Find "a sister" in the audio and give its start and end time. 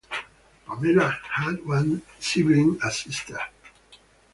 2.83-3.37